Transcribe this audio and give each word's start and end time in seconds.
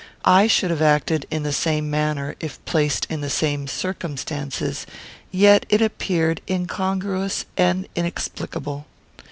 I 0.25 0.47
should 0.47 0.71
have 0.71 0.81
acted 0.81 1.27
in 1.29 1.43
the 1.43 1.53
same 1.53 1.87
manner 1.91 2.33
if 2.39 2.57
placed 2.65 3.05
in 3.07 3.21
the 3.21 3.29
same 3.29 3.67
circumstances; 3.67 4.87
yet 5.29 5.63
it 5.69 5.79
appeared 5.79 6.41
incongruous 6.49 7.45
and 7.55 7.87
inexplicable. 7.95 8.87